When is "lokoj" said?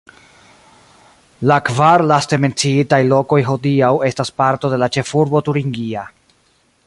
3.11-3.41